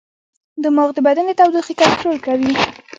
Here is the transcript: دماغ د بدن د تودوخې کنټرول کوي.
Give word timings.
دماغ 0.63 0.89
د 0.93 0.97
بدن 1.07 1.25
د 1.27 1.31
تودوخې 1.39 1.73
کنټرول 1.81 2.17
کوي. 2.25 2.53